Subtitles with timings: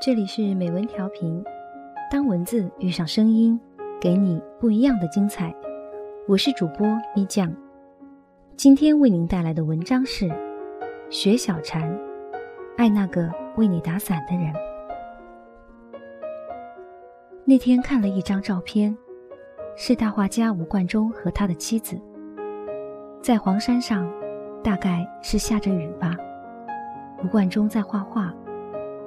[0.00, 1.44] 这里是美文调频，
[2.10, 3.60] 当文字遇上声音，
[4.00, 5.54] 给你不一样的精彩。
[6.26, 7.54] 我是主播咪酱，
[8.56, 10.26] 今天为您带来的文章是
[11.10, 11.94] 雪小禅，
[12.78, 14.50] 爱那个为你打伞的人。
[17.44, 18.96] 那天看了一张照片，
[19.76, 22.00] 是大画家吴冠中和他的妻子，
[23.20, 24.10] 在黄山上，
[24.64, 26.16] 大概是下着雨吧。
[27.22, 28.34] 吴冠中在画画。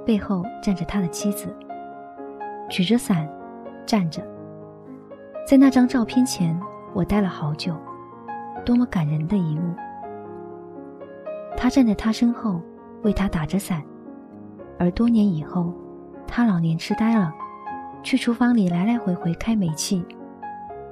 [0.05, 1.55] 背后站着他的妻子，
[2.69, 3.27] 举着伞，
[3.85, 4.21] 站着。
[5.47, 6.59] 在那张照片前，
[6.93, 7.75] 我待了好久，
[8.65, 9.73] 多么感人的一幕！
[11.55, 12.61] 他站在他身后，
[13.03, 13.81] 为他打着伞，
[14.79, 15.73] 而多年以后，
[16.27, 17.33] 他老年痴呆了，
[18.01, 20.05] 去厨房里来来回回开煤气，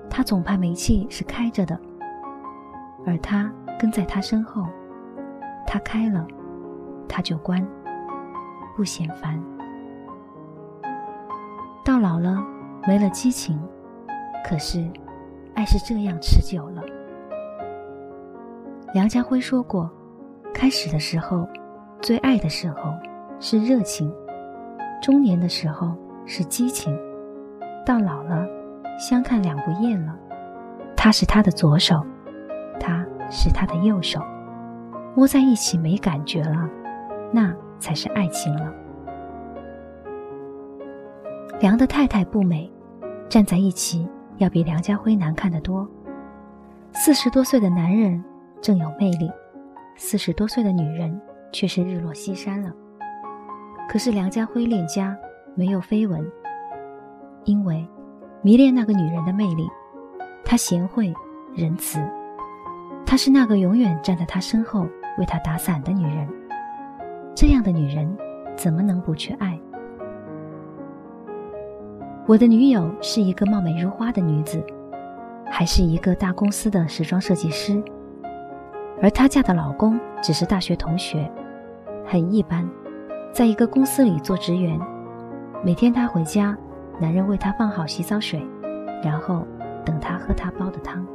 [0.10, 1.80] 他总怕煤气是开着的，
[3.06, 4.66] 而他跟在他身后，
[5.66, 6.26] 他开了，
[7.08, 7.66] 他就关。
[8.76, 9.40] 不嫌烦，
[11.84, 12.42] 到老了
[12.88, 13.60] 没了激情，
[14.46, 14.84] 可是
[15.54, 16.82] 爱是这样持久了。
[18.94, 19.90] 梁家辉说过，
[20.54, 21.48] 开始的时候，
[22.02, 22.94] 最爱的时候
[23.40, 24.12] 是热情，
[25.02, 26.98] 中年的时候是激情，
[27.86, 28.48] 到老了
[28.98, 30.16] 相看两不厌了。
[30.96, 32.06] 他是他的左手，
[32.80, 34.22] 他是他的右手，
[35.16, 36.70] 摸在一起没感觉了，
[37.32, 37.54] 那。
[37.82, 38.72] 才是爱情了。
[41.60, 42.72] 梁的太太不美，
[43.28, 45.86] 站在一起要比梁家辉难看得多。
[46.94, 48.24] 四十多岁的男人
[48.62, 49.30] 正有魅力，
[49.96, 51.20] 四十多岁的女人
[51.52, 52.72] 却是日落西山了。
[53.90, 55.18] 可是梁家辉恋家
[55.56, 56.26] 没有绯闻，
[57.44, 57.86] 因为
[58.42, 59.70] 迷恋那个女人的魅力，
[60.44, 61.14] 她贤惠
[61.54, 62.00] 仁慈，
[63.06, 64.88] 她是那个永远站在他身后
[65.18, 66.28] 为他打伞的女人。
[67.34, 68.16] 这样的女人，
[68.56, 69.60] 怎么能不去爱？
[72.28, 74.64] 我的女友是一个貌美如花的女子，
[75.50, 77.82] 还是一个大公司的时装设计师，
[79.02, 81.30] 而她嫁的老公只是大学同学，
[82.06, 82.70] 很一般，
[83.34, 84.80] 在一个公司里做职员。
[85.64, 86.56] 每天她回家，
[87.00, 88.46] 男人为她放好洗澡水，
[89.04, 89.46] 然后
[89.84, 91.06] 等她喝他煲的汤。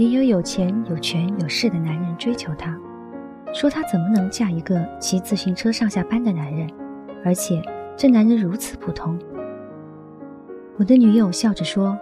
[0.00, 2.74] 也有有钱有权有势的男人追求她，
[3.52, 6.66] 说她怎么能嫁一个骑自行车上下班的男人？
[7.22, 7.60] 而且
[7.98, 9.18] 这男人如此普通。
[10.78, 11.98] 我的女友笑着说：“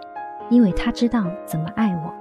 [0.49, 2.13] 因为他知道怎么爱我，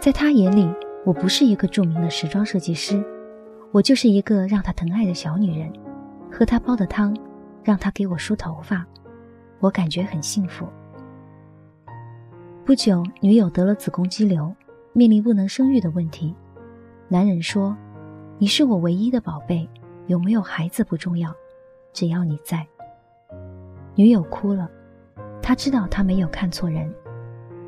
[0.00, 0.68] 在他眼里，
[1.04, 3.00] 我不是一个著名的时装设计师，
[3.70, 5.72] 我就是一个让他疼爱的小女人，
[6.28, 7.16] 喝他煲的汤，
[7.62, 8.84] 让他给我梳头发，
[9.60, 10.66] 我感觉很幸福。”
[12.66, 14.52] 不久，女友得了子宫肌瘤。
[14.98, 16.34] 面临不能生育的问题，
[17.06, 17.76] 男人说
[18.36, 19.68] ：“你是我唯一的宝贝，
[20.08, 21.32] 有没有孩子不重要，
[21.92, 22.66] 只要你在。”
[23.94, 24.68] 女友哭了，
[25.40, 26.92] 他知道他没有看错人。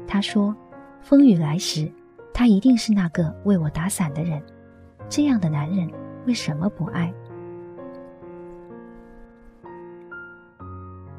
[0.08, 0.52] 他说
[1.00, 1.88] ：“风雨来时，
[2.34, 4.42] 他一定是那个为我打伞的人。
[5.08, 5.88] 这样的男人
[6.26, 7.14] 为什么不爱？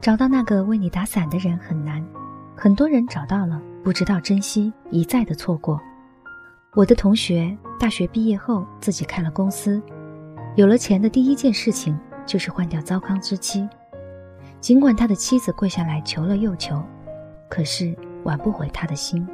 [0.01, 2.05] 找到那个为你打伞的人很难，
[2.53, 5.79] 很多人找到了，不知道珍惜，一再的错过。”
[6.73, 9.81] 我的同学大学毕业后自己开了公司，
[10.55, 13.67] 有了钱的第一件事情就是换掉糟糠之妻。
[14.61, 16.81] 尽管他的妻子跪下来求了又求，
[17.49, 17.93] 可是
[18.23, 19.27] 挽不回他的心。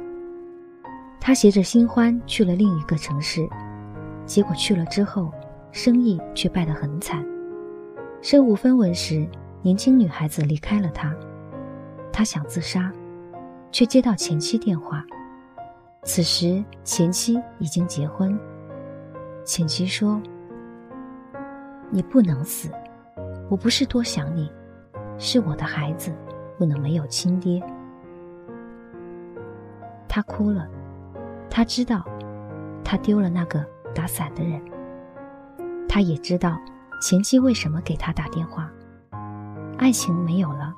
[1.20, 3.48] 他携着新欢去了另一个城市，
[4.26, 5.30] 结果去了之后，
[5.70, 7.24] 生意却败得很惨。
[8.20, 9.24] 身无分文时，
[9.62, 11.14] 年轻女孩子离开了他，
[12.12, 12.92] 他想自杀，
[13.70, 15.06] 却接到前妻电话。
[16.04, 18.38] 此时，前妻已经结婚。
[19.44, 20.20] 前妻说
[21.90, 22.70] ：“你不能死，
[23.50, 24.50] 我不是多想你，
[25.18, 26.14] 是我的孩子
[26.56, 27.62] 不能没有亲爹。”
[30.08, 30.66] 他哭了，
[31.50, 32.04] 他知道，
[32.82, 34.62] 他丢了那个打伞的人。
[35.88, 36.58] 他也知道
[37.02, 38.70] 前妻为什么给他打电话。
[39.76, 40.74] 爱情没有了，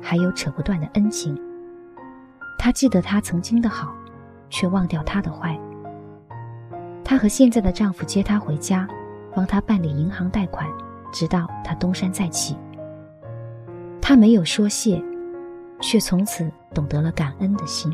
[0.00, 1.36] 还有扯不断的恩情。
[2.58, 3.94] 他记得他曾经的好。
[4.54, 5.58] 却忘掉他的坏。
[7.04, 8.86] 她和现在的丈夫接她回家，
[9.34, 10.64] 帮她办理银行贷款，
[11.12, 12.56] 直到她东山再起。
[14.00, 15.02] 她没有说谢，
[15.80, 17.92] 却从此懂得了感恩的心。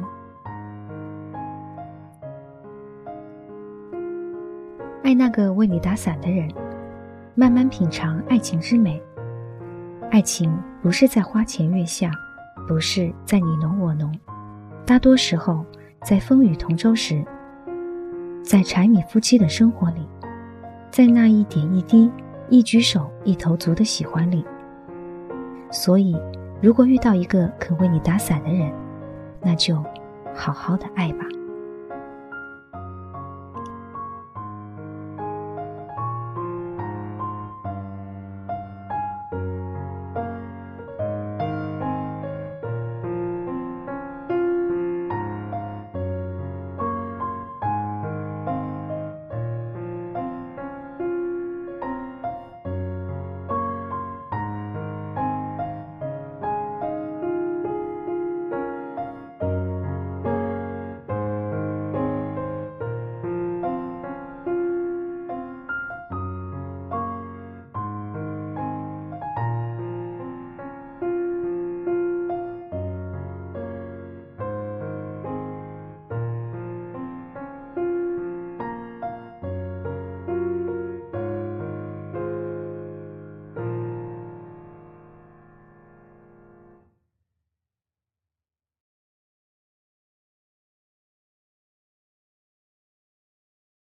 [5.03, 6.47] 爱那个为你打伞的人，
[7.35, 9.03] 慢慢品尝爱情之美。
[10.11, 12.11] 爱情不是在花前月下，
[12.69, 14.15] 不是在你侬我侬，
[14.85, 15.65] 大多时候。
[16.03, 17.23] 在风雨同舟时，
[18.43, 20.01] 在柴米夫妻的生活里，
[20.91, 22.11] 在那一点一滴
[22.49, 24.43] 一举手一投足的喜欢里。
[25.71, 26.17] 所以，
[26.63, 28.73] 如果遇到一个肯为你打伞的人，
[29.43, 29.77] 那就
[30.35, 31.27] 好好的爱吧。